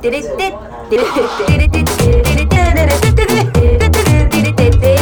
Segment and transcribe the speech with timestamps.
[0.00, 0.36] テレテテ
[0.88, 1.20] テレテ
[1.58, 5.00] レテテテレテレテテテテテ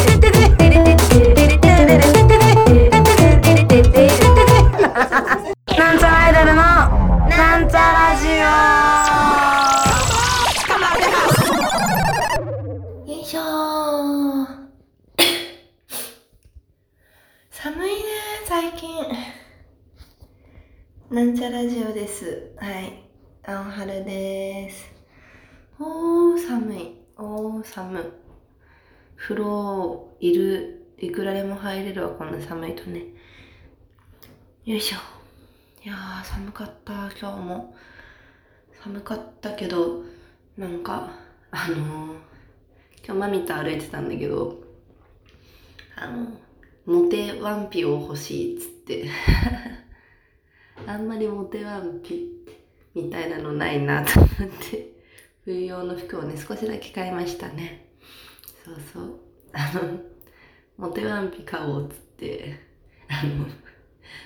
[21.10, 22.52] なんちゃラジオです。
[22.58, 23.02] はい。
[23.44, 24.37] 青春です。
[25.80, 26.94] おー寒い。
[27.16, 28.12] おー寒
[29.16, 33.04] 風呂いるいくらでも入れるわこんな寒いとね。
[34.64, 34.96] よいしょ。
[35.84, 37.76] いやー寒かった今日も。
[38.82, 40.02] 寒かったけど
[40.56, 41.10] なんか
[41.52, 41.78] あのー、
[43.04, 44.58] 今日マミと歩いてたんだけど
[45.94, 46.26] あの
[46.86, 49.08] モテワンピを欲しいっつって。
[50.88, 52.32] あんまりモテワンピ
[52.96, 54.32] みたいなのないなと思っ
[54.70, 54.97] て。
[55.48, 57.86] 冬用の服をね少しだけ買いましたね。
[58.62, 59.18] そうそう。
[59.54, 59.98] あの
[60.76, 62.60] モテワンピ買おうっつって
[63.08, 63.24] あ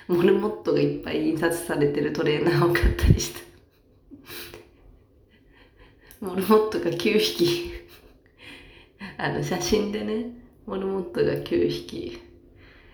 [0.09, 3.39] のモルモットがいっぱい印刷されてるトレーナーを買ったりした。
[6.19, 7.71] モルモットが9匹。
[9.17, 10.25] あの写真でね
[10.65, 12.21] モルモットが9匹。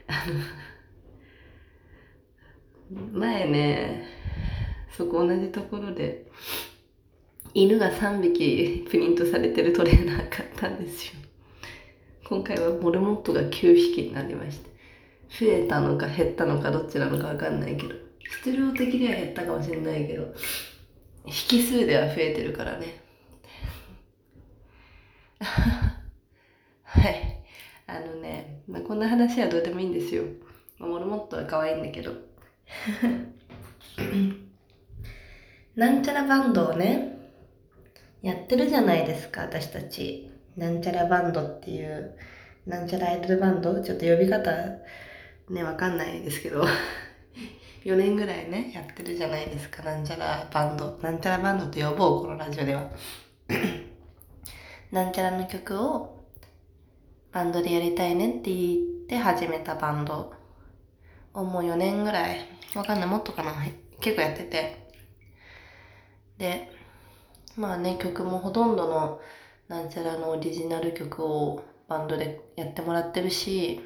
[0.06, 0.24] あ
[2.94, 4.08] の前ね
[4.96, 6.30] そこ同じところで
[7.54, 11.14] 犬が3匹プリントされてるトレーナー買ったんですよ。
[12.28, 14.70] 今回はモルモットが9匹になりまして。
[15.30, 17.96] 増えたのか減ったのかどっちなのかわかんないけど。
[18.42, 20.34] 質量的には減ったかもしれないけど。
[21.26, 23.02] 引数では増えてるからね。
[25.40, 27.44] はい。
[27.88, 30.24] あのね、まあ、こんな話はどうでもいいんですよ、
[30.78, 32.14] まあ、モルモットは可愛いんだけど。
[35.76, 37.09] なんちゃらバンドをね
[38.22, 42.16] やってるじゃないですか私たちなんちゃらバンドっていう
[42.66, 43.82] なんちゃらアイドルバンド？
[43.82, 44.52] ちょっと呼び方
[45.50, 46.64] ね、わかんないですけど
[47.84, 49.82] 4年ぐらいね、やってるじゃないですか。
[49.84, 51.00] なんちゃらバンド。
[51.02, 52.90] なんちゃらバンドと呼ぼう、このラジオでは。
[54.92, 56.26] なんちゃらの曲を
[57.32, 60.34] バンドでやりたいねって言って始めたバンド
[61.34, 63.54] をもう4年ぐらい、わかんない、もっとかな、
[64.02, 64.90] 結構やってて。
[66.38, 66.72] で、
[67.58, 69.22] まあね、曲もほとんどの
[69.68, 73.82] なんちゃらのオリジナル曲をバンドでやってもらってるし、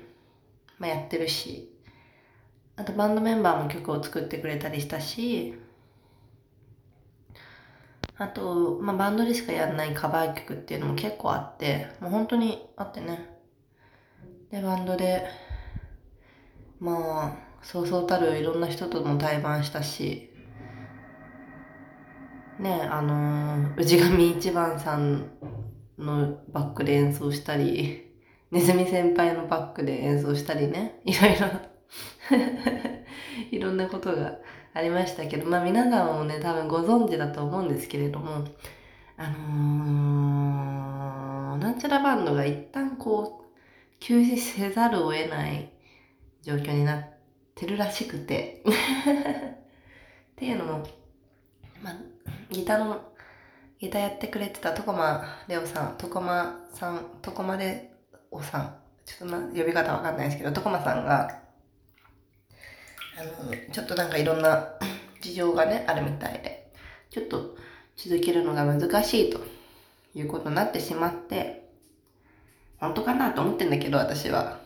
[0.77, 1.73] まあ、やってるし
[2.75, 5.55] あとバンドメンバーも曲を作ってくれたりしたし
[8.17, 13.29] あと、まあ、バンドでしかやんないカバー曲っていうのも結構あってもう本当にあってね。
[14.51, 15.25] でバンドで
[16.79, 20.32] まあそうそうたるいろんな人とも対バンしたし
[22.59, 25.31] ねあのー、氏神一番さん
[25.97, 28.11] のバックで演奏したり
[28.51, 31.47] ネズミ先輩のバックで演奏したりね、いろいろ
[33.51, 34.37] いろんなことが
[34.73, 38.45] ありましたけど、まあ皆さんもね、多分ご存知だと思うんですけれども、
[39.17, 43.43] あのー、なんちゃらバンドが一旦こう、
[43.99, 45.71] 休止せざるを得ない
[46.41, 47.05] 状況になっ
[47.55, 50.83] てるらしくて っていうのも、
[51.81, 51.95] まあ、
[52.53, 53.01] ギターの、
[53.79, 57.91] ギターやってくれてたトコマレオさん、トコマさん、トコマレ
[58.31, 58.75] おさん、
[59.05, 61.41] ちょっとま、呼び方わかんないですけど、徳間さんが、
[63.17, 64.69] あの、ちょっとなんかいろんな
[65.19, 66.71] 事情がね、あるみたいで、
[67.09, 67.55] ちょっと
[67.97, 69.39] 続けるのが難しいと
[70.13, 71.69] いうことになってしまって、
[72.79, 74.61] 本当かなと思ってんだけど、私は。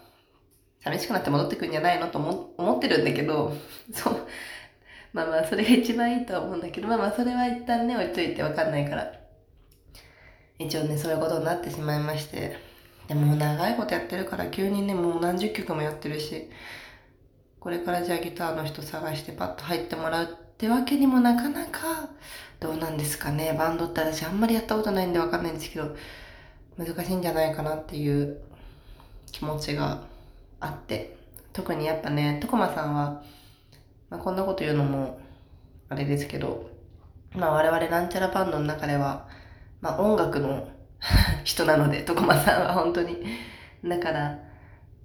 [0.80, 3.54] 寂しくなって戻ってくるんじゃないのと思ってるんだけど、
[3.92, 4.28] そう。
[5.14, 9.12] まあまあ、それが一番いいとは思うんだけど、まあまあ、それは一旦ね、置いといてわかんないから。
[10.60, 12.58] 一応ね、そういうことになってしまいまして。
[13.08, 16.50] でも長いことやってるから急にね、もう何十曲もやってるし、
[17.60, 22.10] これからじゃあギターの人探してパッと入ってもらうってわけにもなかなか、
[22.60, 23.56] どうなんですかね。
[23.58, 25.96] バンドって私あんまりやったことないんでわかんないんですけど、
[26.78, 28.42] 難しいんじゃないかなっていう
[29.32, 30.02] 気持ちが
[30.60, 31.16] あって。
[31.54, 33.24] 特にやっぱね、トコマさんは、
[34.10, 35.20] まあ、こんなこと言うのも
[35.90, 36.70] あれですけど、
[37.36, 39.28] まあ我々なんちゃらバンドの中では、
[39.82, 40.68] まあ音楽の
[41.44, 43.24] 人なので、徳間さんは本当に。
[43.86, 44.40] だから、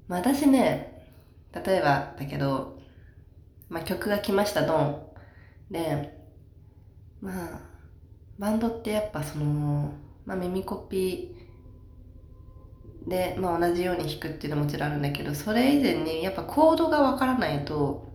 [0.08, 1.06] まあ、私ね、
[1.52, 2.78] 例えばだけど、
[3.69, 5.06] まあ、曲が来ました、ドン。
[5.70, 6.19] で、
[7.20, 7.60] まあ、
[8.38, 9.93] バンドってやっぱその、
[10.25, 18.12] まあ、耳コピーで、まあ、同じように弾くっていうのももちろんあるんだけど、それ以前にやっぱコードがわからないと、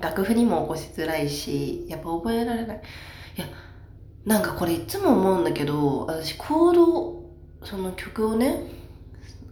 [0.00, 2.80] 楽譜にも起こしづらいし、やっぱ覚えられない。
[3.36, 3.46] いや、
[4.24, 7.24] なんかこれいつも思うんだけど私コード
[7.64, 8.62] その曲をね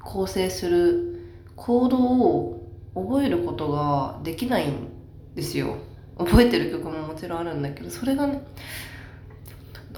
[0.02, 1.20] 構成する
[1.56, 4.88] コードを覚えることができないん
[5.34, 5.76] ですよ。
[6.18, 8.40] 覚えてる曲ももちろんあるんだけどそれがね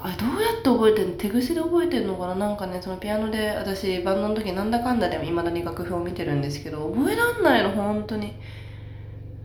[0.00, 1.16] あれどうやって覚えてんの？
[1.16, 2.34] 手癖で覚えてんのかな？
[2.34, 8.34] なんかねそのピアノで私バンドの時なんだかんだでいまだに楽譜を見てるんですけど覚えらんないの本当に。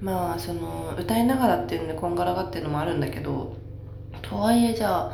[0.04, 3.56] まあその歌いながらっていうんでこんがらがってるのもあるんだけど
[4.22, 5.14] とはいえじゃあ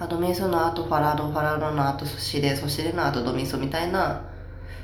[0.00, 4.24] アドミソの後ファラドファラドの後ソシレソシレの後ドミソみたいな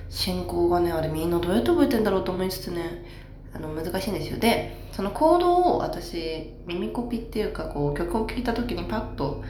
[0.08, 3.04] 進行がねあれみんなどうやって覚えてんだろうと思いつつね
[3.52, 4.38] あの難しいんですよ。
[4.38, 9.42] でそのコードを私耳コピっていうかこう曲を聴いた時にパッと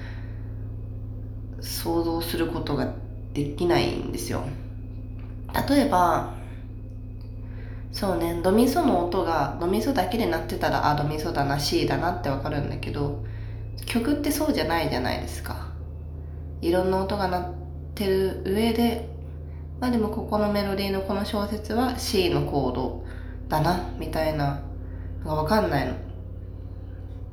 [1.61, 2.95] 想像することが
[3.35, 4.45] できないんですよ。
[5.69, 6.33] 例えば
[7.95, 8.41] そうね。
[8.43, 13.25] ドミソの音がドミソだけで鳴ってたらあドミソだな C だなってわかるんだけど
[13.87, 15.69] 曲ってそうじゃないじゃないですか。
[16.61, 17.55] いろんな音が鳴っ
[17.95, 19.09] てる上で
[19.81, 23.05] まあでもここのメロディーのこの小説は C のコード
[23.49, 24.61] だなみたいな
[25.23, 25.95] のがわかんないの。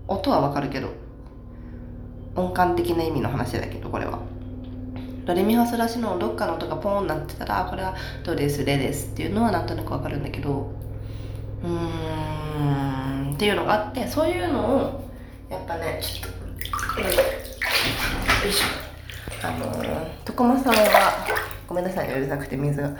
[0.07, 0.89] 音はわかるけど
[2.35, 4.19] 音感的な意味の話だけどこれは。
[5.25, 10.71] ドレミファソラシのどっかの音がポーンなってたらこれはドレスレですっていうのはなんとなくわかるんだけど。
[11.63, 15.09] うーんっていうのがあってそういうのを
[15.49, 16.31] やっぱねちょっ
[16.95, 17.09] とよ
[18.49, 18.65] いしょ。
[19.43, 21.25] あの徳間さんは
[21.67, 22.95] ごめんなさいねうるさくて水が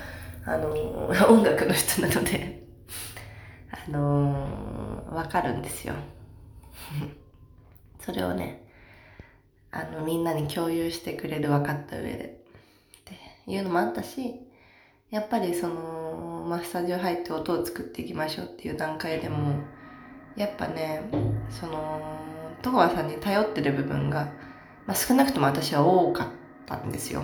[0.46, 0.72] あの
[1.30, 2.62] 音楽の人なので。
[3.88, 5.94] あのわかるんですよ。
[8.00, 8.64] それをね
[9.72, 12.42] あの、みんなに共有してくれる分かった上で。
[13.00, 14.36] っていうのもあったし、
[15.10, 19.56] やっぱりその、まあ、スタジオ入って音を作っていきましょうっていう段階でも、
[20.36, 21.02] やっぱね、
[21.50, 22.02] その、
[22.62, 24.32] 戸川さんに頼ってる部分が、
[24.86, 26.28] まあ、少なくとも私は多かっ
[26.66, 27.24] たんですよ。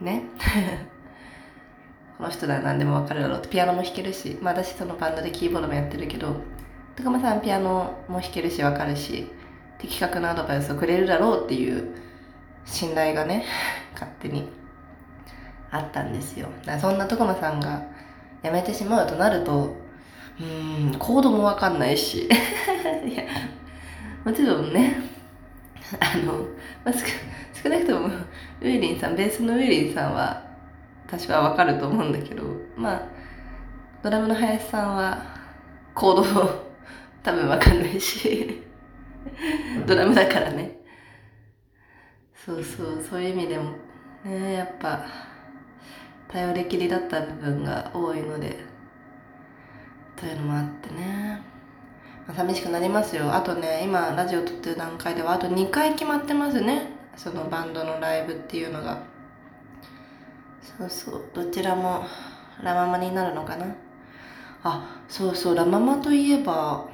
[0.00, 0.22] ね？
[2.18, 6.36] この人なら何でもわかるだろうって、ピアノも弾けるし、まあ私そのバンドでキーボードもやってるけど、
[6.96, 9.30] 戸川さんピアノも弾けるしわかるし、
[9.78, 11.94] 的確なアドバイスをくれるだろうっていう
[12.64, 13.44] 信頼がね
[13.94, 14.48] 勝手に
[15.70, 16.48] あったんですよ。
[16.60, 17.82] だからそんな徳間さんが
[18.42, 19.76] 辞めてしまうとなると
[20.40, 22.28] うーんコードもわかんないし。
[23.06, 23.24] いや
[24.24, 24.96] もちろんね
[26.00, 26.32] あの、
[26.84, 26.92] まあ、
[27.62, 30.42] 少なくともウェリンさんベースのウェリンさんは
[31.06, 32.44] 私はわかると思うんだけど
[32.76, 33.02] まあ
[34.02, 35.22] ドラムの林さんは
[35.94, 36.50] コードを
[37.22, 38.67] 多分わかんないし。
[39.86, 40.78] ドラムだからね。
[42.44, 43.72] そうそうそういう意味でも
[44.24, 45.04] ねやっぱ
[46.28, 48.56] 頼りきりだった部分が多いので
[50.16, 51.42] というのもあってね、
[52.26, 53.32] まあ、寂しくなりますよ。
[53.32, 56.90] あとね今ラジオ撮ってる段階ではあと2回決まってますね。
[57.16, 58.98] そのバンドのライブっていうのが。
[60.78, 61.24] そうそう。
[61.34, 62.04] どちらも
[62.62, 63.66] ラママになるのかな。
[64.62, 65.54] あそうそう。
[65.54, 66.86] ラママといえば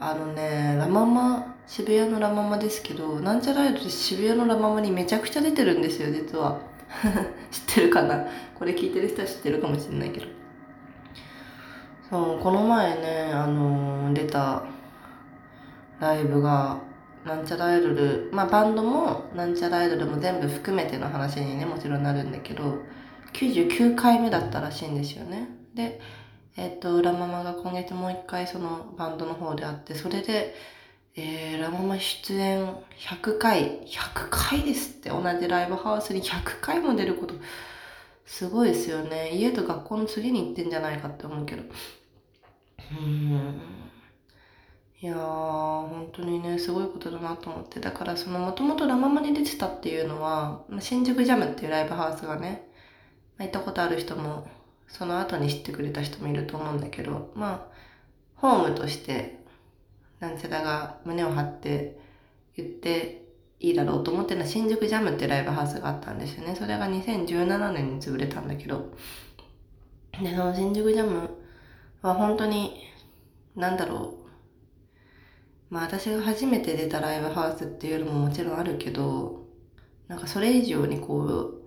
[0.00, 6.60] あのねラママ渋谷のラママですけどなんちゃらアイドル渋谷のラママにめちゃくちゃ出てるんですよ実は。
[7.50, 8.26] 知ってるかな？
[8.54, 10.26] これ聞いてる人は知ってるかもしれないけど。
[12.10, 14.64] そうこの前ねあのー、出た
[15.98, 16.78] ライブが
[17.24, 22.82] なんちゃらアイドルまあバンドもなんちゃらアイドルも全部含めての話にねもちろんなるんだけど
[23.32, 25.48] 99回目だったらしいんですよね。
[25.74, 26.00] で
[26.56, 30.54] えっ、ー、とラママが今月もう一回そのバンドの方であってそれで
[31.14, 37.34] えー、ラママ出演100回、100回ですって、同じライブハウスに100回も出ること、
[38.24, 39.30] すごいですよね。
[39.32, 41.64] 家と学校の次に行ってんじゃないかって思うけど。
[42.98, 43.60] うん。
[45.02, 47.78] いやー、本当にね、すごいことだなと思って。
[47.78, 52.66] だから、その、もともとラママに出てたっていうのは、新宿ジャムっていうライブハウスがね、
[53.36, 54.48] まあ、行ったことある人も、
[54.88, 57.72] その後に知ってくれた人もいると思うんだけど、まあ、
[58.36, 59.41] ホームとして
[60.22, 61.98] なんちゃらが胸を張って
[62.56, 63.24] 言って
[63.58, 66.54] いいだろうと思ってるのは新宿ジャムってライブハウスがあったんですよね。
[66.54, 68.92] それが2017年に潰れたんだけど。
[70.22, 71.28] で、その新宿ジャム
[72.02, 72.84] は本当に、
[73.56, 74.14] なんだろ
[75.70, 75.74] う。
[75.74, 79.44] まあ私が初めて出たライブハウスっていうのももちろんあるけど、
[80.06, 81.62] なんかそれ以上にこう、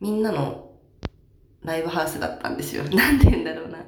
[0.00, 0.72] みんなの
[1.62, 2.82] ライブハウスだったんですよ。
[2.90, 3.78] なんて言うんだろうな。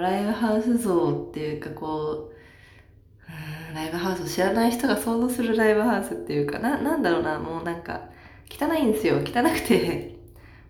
[0.00, 8.08] ライブハウス像っていうかこう、ライブハウスを知らない人が想像するライブハウスっていうかな、なんだろうな、もうなんか、
[8.50, 9.18] 汚いんですよ。
[9.18, 10.16] 汚くて、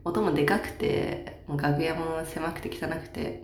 [0.04, 3.42] 音もでかくて、もう楽屋も狭くて汚くて、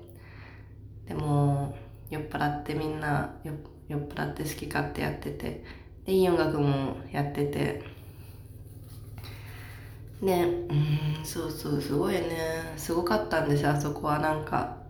[1.07, 1.77] でも、
[2.11, 3.53] 酔っ払ってみんな、酔
[3.99, 5.65] っ払って好き勝手やってて、
[6.05, 7.83] でいい音楽もやってて。
[10.21, 12.75] ねうんそうそうすごいね。
[12.77, 14.19] すごかったんですよあそこは。
[14.21, 14.82] なんか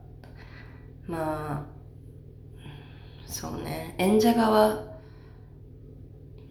[1.07, 1.73] まあ
[3.27, 3.95] そうね。
[3.99, 4.85] 演者側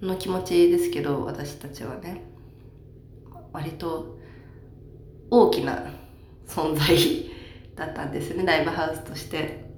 [0.02, 2.24] の気持ちですけど私たちはね。
[3.54, 4.18] 割と
[5.30, 5.86] 大きな
[6.48, 7.30] 存在
[7.76, 9.70] だったんですねライブハウスとして。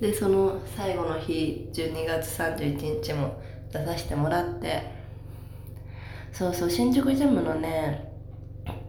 [0.00, 3.40] でその最後の日12月31日も
[3.72, 4.82] 出させてもらって。
[6.32, 8.12] そうそう新宿ジャムのね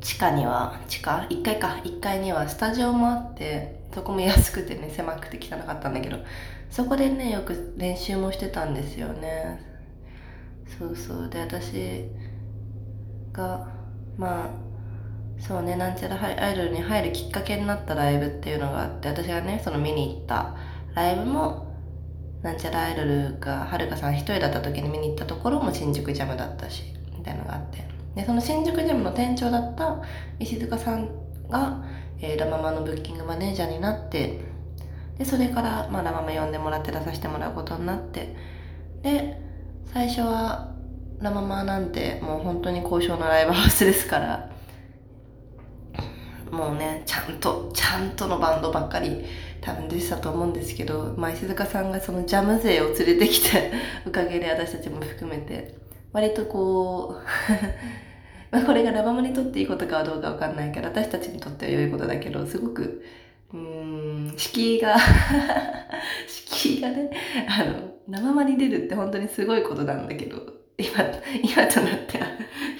[0.01, 1.81] 地下には地下？1階か。
[1.83, 3.78] 1階にはスタジオもあって。
[3.93, 6.17] そこも安くてね狭くて汚かったんだけど。
[6.69, 9.59] そこでねよく練習もしてたんですよね。
[10.77, 11.29] そうそう。
[11.29, 12.05] で私
[13.33, 13.67] が
[14.17, 14.49] まあ
[15.41, 20.55] そうねなんちゃらアイドルに入るきっかけになったライブっていうのがあって私がねその見に行った
[20.93, 21.73] ライブも
[22.43, 26.83] なんちゃらアイドルがはるかさん一人だった時に見に行ったところも新宿ジャムだったし
[27.17, 27.87] みたいなのがあって。
[28.15, 30.01] でその新宿ジャムの店長だった
[30.39, 31.09] 石塚さん
[31.49, 31.83] が、
[32.21, 34.39] えー、ラ・ママのブッキングマネージャーになって
[35.17, 38.35] でそれから、まあ、ラ・ママ呼んでもらって出させてもらうことになって
[39.01, 39.39] で
[39.93, 40.73] 最初は
[41.19, 44.51] ラ・ママなんてもう本当に交渉のライブハウスですから
[46.51, 49.25] もうねちゃんとちゃんとのバンドばっかり
[49.61, 53.71] 多分出てたと思うんですけど、まあ、石塚さんがそのジャム勢を連れてきて
[54.07, 55.75] おかげで私たちも含めて
[56.11, 57.23] 割とこう
[58.51, 63.03] まあこれがラバマにとっていいことかどうかわかんないけど私たちにとっては良いことだけどすごく
[63.53, 64.95] うーん敷居が
[66.27, 67.11] 敷居がね
[67.47, 70.37] あの生間に出るって本当にすごいことなんだけど
[70.77, 70.87] 今
[71.43, 72.27] 今となっては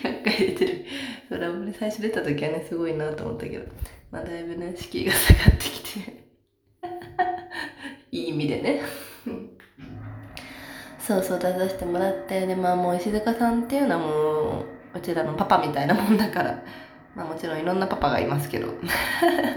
[0.01, 0.85] 100回出てる。
[1.29, 3.65] ラバマに最初出た時はねすごいなと思ったけど
[4.11, 6.29] まあだいぶね敷居が下がってきて。
[8.11, 8.81] いい意味でね。
[10.99, 16.61] そうそう出させてもらってでまあもう石塚さんっていうのはもううちらのパパみたいなもんだから。
[17.15, 18.67] まあもちろんいろんなパパがいますけど。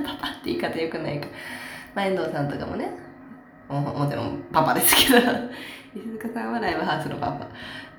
[0.07, 1.29] パパって言い方よくないか、
[1.95, 2.91] まあ、遠藤さんとかもね。
[3.69, 5.29] ももちろんパパですけど。
[5.95, 7.47] 石塚さんはライブハウスのパパ。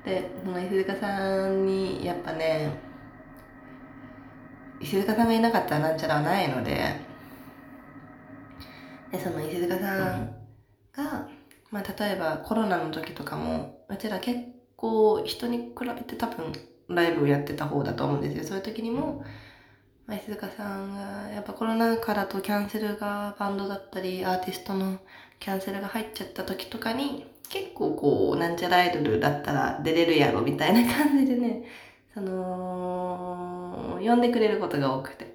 [0.04, 2.68] でその石塚さんにやっぱね
[4.80, 7.14] 石塚さんがいなかったらなんちゃらはないので。
[9.10, 10.34] でその石塚さん
[10.92, 11.28] が、
[11.70, 14.40] まあ、例えばコロナの時とかもうちら結
[14.76, 16.52] 構人に比べて多分
[16.88, 18.44] ライブをやってた方だと思うんですよ。
[18.44, 19.24] そういう時にも、
[20.06, 24.98] まあ、石塚さんがやっぱコロナ禍だとキャンセルがバンドだったりアーティストの
[25.40, 31.64] キャンセルが入っちゃった時とかに結構こうなんちゃらアイドルだったら出れるやろみたいな感じでね
[32.12, 35.34] その呼んでくれることが多くて。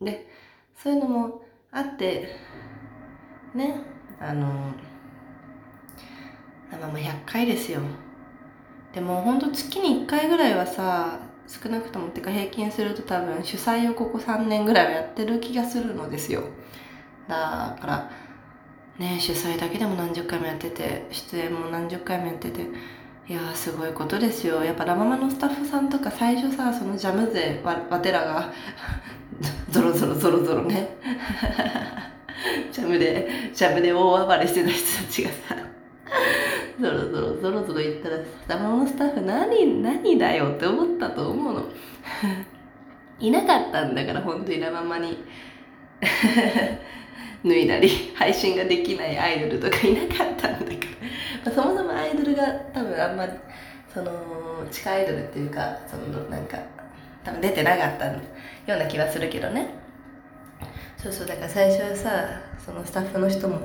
[0.00, 0.28] で
[0.76, 1.42] そういうのも
[1.72, 2.28] あって
[3.54, 3.82] ね
[4.20, 4.46] あの
[6.70, 7.80] まあ100回ですよ。
[8.94, 16.42] でもほんと月に1回ぐらいはさ少なくともってか平均すると多分主催をここ3年ぐらいはやってる気がするのですよ。
[17.26, 18.10] だから
[18.98, 22.66] ね主催だけでも何十回もやってて出演も何十回もやってて
[23.28, 24.64] いやすごいことですよ。
[24.64, 28.52] やっぱラ・ママのスタッフさんとか最初さそのジャム勢わわてらが
[29.70, 30.96] ゾロゾロゾロゾロね。
[32.72, 35.56] ジャムでジャムで大暴れしてた人たちがさ
[36.80, 41.64] ゾロゾロゾロゾロ言ったらラ・ママのスタッフ何何だよって思ったと思うの。
[43.18, 45.24] いなかったんだから本当にラ・ママに。
[47.44, 50.72] 脱いだり配信ができないアイドルとかいなかったんだか
[51.44, 52.44] ら、ま、そもそもアイドルが
[52.74, 53.28] 多分あんま
[53.92, 54.12] その
[54.70, 56.58] 地下アイドルっていうかそのなんか
[57.24, 58.20] 多分出てなかったよ
[58.68, 59.68] うな気はするけどね。
[60.96, 63.60] そうそうだから最初はさそのスタッフの人も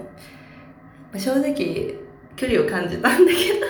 [1.17, 1.96] 正直
[2.36, 3.66] 距離を感じたんだけど。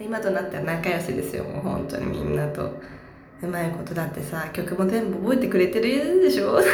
[0.00, 1.44] 今となっては仲良しですよ。
[1.44, 2.70] もう本当にみんなと。
[3.42, 6.52] うまいことだってさ曲も全部覚えてくれてるでしょ？
[6.54, 6.68] なんか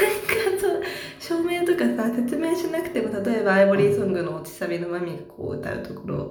[0.61, 0.83] そう
[1.19, 6.31] 照明とかさ説明しなくても例えばアイボリーソングの「落ちサビのマミ」がこう歌うところ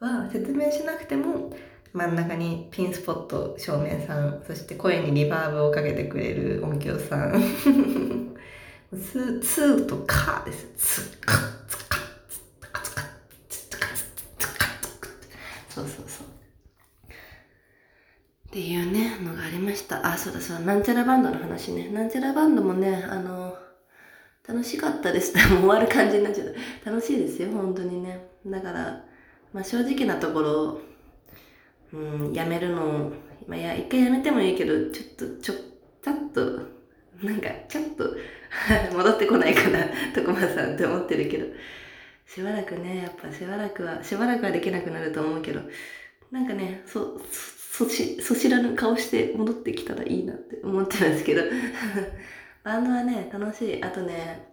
[0.00, 1.52] は説明しなくても
[1.92, 7.40] 真ん中にピンスポット照明さんそして声にリバーブをかけてくれる音響さん。
[8.92, 10.66] ツーとカーです。
[10.76, 11.32] ツカ
[11.68, 11.98] ツカ
[12.48, 12.78] ツカ
[13.48, 14.66] ツカツカツカ
[15.68, 16.26] そうそうそう
[18.48, 20.06] っていうねのがありした。
[20.06, 20.64] あそうだそうだ。
[20.64, 21.88] なんちゃらバンドの話ね。
[21.88, 23.56] なんちゃらバンドもねあの
[24.46, 25.36] 楽しかったです。
[25.52, 26.46] もう終わる感じになっちゃっ
[26.82, 26.90] た。
[26.90, 28.28] 楽しいですよ本当にね。
[28.46, 29.04] だから
[29.52, 30.80] まあ正直なところ
[31.92, 33.12] うんやめるの
[33.46, 35.54] まあ、いや一回やめてもいいけどちょっとちょ
[36.02, 36.40] ちょっと
[37.22, 38.16] なんかちょっと
[38.92, 39.78] 戻ってこないかな
[40.14, 41.46] 徳間さんって思ってるけど。
[42.26, 45.60] しばらくねやっぱしばらくはしばらくはできなくなると思うけど。
[46.32, 51.42] なんかねそそそちそちらの顔して戻ってきたらいいなって思ってますけど。
[52.64, 53.84] バンドはね楽しい。
[53.84, 54.48] あとね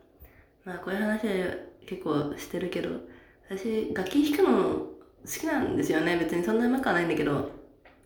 [0.65, 2.89] まあこういう話は結構してるけど
[3.49, 4.89] 私楽器弾くの好
[5.39, 6.17] きなんですよね。
[6.17, 7.49] 別にそんなうまくはないんだけど。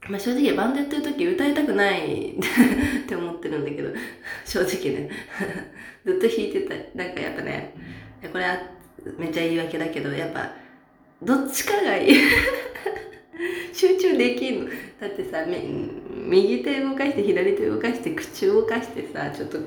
[0.07, 3.89] まあ正直バンドやってる時歌いたくないって思ってるんだけど。
[4.45, 5.09] 正直ね。
[6.05, 6.75] ずっと弾いてた。
[6.95, 7.73] なんかやっぱね
[8.31, 8.61] これは
[9.17, 10.53] めっちゃ言い訳だけどやっぱ
[11.23, 12.13] どっちかがいい。
[13.73, 14.71] 集中できんの。
[14.99, 19.59] だってさ右手動かして左手動かして口動かしてさちょっと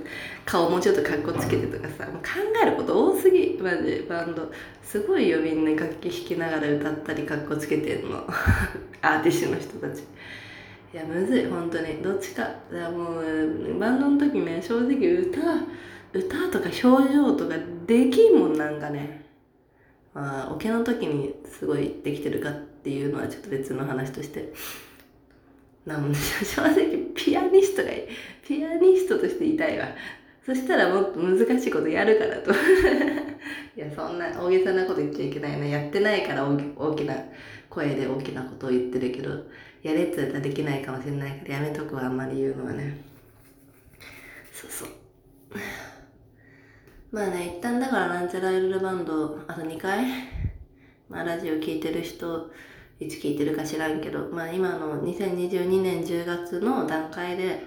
[0.44, 4.50] 顔もちょっとかっこつけてとかさもう考えること多すぎマジバンド。
[4.82, 8.26] すごいよみんな楽器弾きながら歌ったりかっこつけてんの。
[9.02, 10.00] アーティストの人たち。
[10.92, 12.02] いやむずい本当に。
[12.02, 12.42] どっちか。
[12.42, 15.40] だからもうバンドの時ね正直歌
[16.12, 17.54] 歌とか表情とか
[17.86, 19.24] できんもんなんかね。
[20.12, 24.52] まあオケの時にすごいできてるかっていうのはちょっと別の話として。
[25.90, 28.02] なん 正直ピアニストがいい。
[28.46, 29.88] ピアニストとしていたいわ。
[30.44, 32.52] そしたらもっと難しいことやるからと。
[33.76, 35.66] いやそんな大げさなこと言っちゃいけないな。
[35.66, 37.14] やってないから大きな
[37.68, 39.30] 声で大きなことを言ってるけど。
[39.82, 43.02] やれって言ったらできないかもしれないからやめとくわあんまり言うのはね。
[44.52, 44.88] そうそう。
[47.10, 50.04] まあね一旦だからなんちゃらエルルバンドあと2回。
[51.08, 52.50] まあラジオ聴いてる人
[53.00, 57.64] いつ聞いてるか知らんけどまあ今の2022年10月の段階で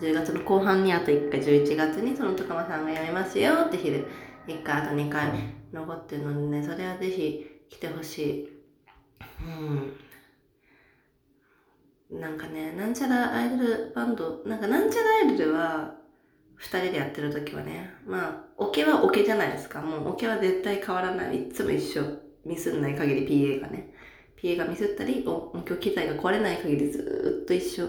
[0.00, 4.04] 10月の後半にあと1回11月にその高間さんが辞めますよって日で
[4.46, 5.30] 1回あと2回
[5.72, 8.48] 残ってるのでねそれはぜひ来てほしい。
[9.42, 9.44] う
[12.14, 12.20] ん。
[12.20, 15.94] なんかねなんちゃらアイドルバンドなんかなんちゃらアイドルは
[16.60, 19.82] 2人でやってる時はねまあオケはオケじゃないですか。
[19.82, 21.48] もうオケは絶対変わらない。
[21.48, 22.04] いつも一緒。
[22.44, 23.92] ミスんない限り PA がね。
[24.40, 27.88] PA がミスったり音響機材が壊れない限りずっと一緒。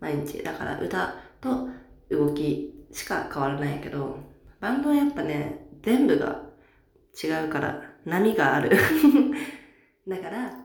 [0.00, 0.42] 毎日。
[0.42, 1.68] だから歌と
[2.10, 4.18] 動きしか変わらないけど
[4.60, 6.42] バンドはやっぱね全部が
[7.22, 8.70] 違うから波がある。
[10.06, 10.60] だから今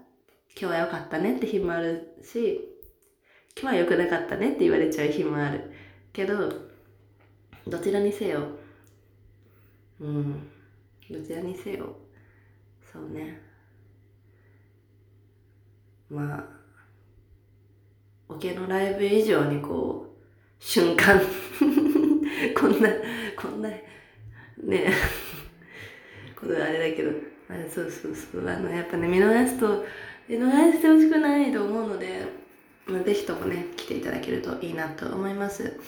[0.55, 2.69] 日は良かったねって日もあるし
[3.59, 5.71] 今日は良くなかったねって言われちゃう日もある。
[6.11, 6.51] けど
[7.67, 8.41] どちらにせよ
[9.99, 10.47] うん
[11.09, 11.95] どちらにせよ
[12.91, 13.52] そうね。
[16.13, 16.43] まあ
[18.29, 21.19] オケのライブ以上にこう瞬間。
[22.55, 22.89] こんな
[23.35, 24.91] こんなね。
[26.35, 27.11] ことあれだけど。
[27.49, 28.49] あそうそうそう。
[28.49, 29.85] あのやっぱね見逃すと
[30.27, 32.25] 見逃してほしくないと思うので、
[32.85, 35.79] まあ、ぜひともね来ていただけるといいなと思います。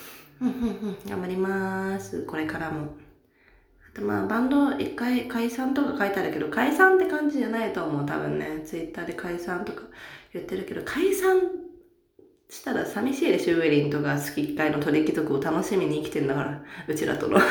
[0.42, 2.24] 頑張ります。
[2.24, 3.05] これからも。
[3.96, 8.62] あとまあバンド一回解散とか書いてあるけど解散って感じじゃないと思う多分ね。
[8.66, 9.84] ツイッターで解散とか
[10.34, 11.40] 言ってるけど解散
[12.50, 17.40] したら寂しいでしょウェリンとか月1回の鳥貴族を楽しみに生きてんだからうちらとの。
[17.40, 17.50] そう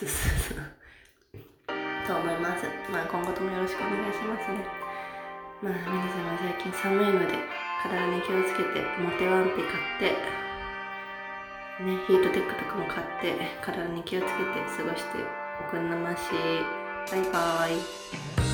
[0.00, 0.58] そうそう。
[2.06, 2.66] と思います。
[2.92, 4.64] まあ今後ともよろしくお願いしますね。
[5.60, 7.34] まあ皆様最近寒いので
[7.82, 10.39] 体に気をつけてモテワンピ買って
[11.82, 14.34] ねヒートテックとかも買って体に気をつけて
[14.76, 15.18] 過ごして
[15.66, 16.22] おくんなまし
[17.10, 18.49] バイバーイ。